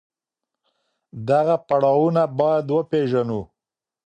دغه 1.29 1.55
پړاوونه 1.67 2.21
بايد 2.37 2.67
وپېژنو. 2.75 3.41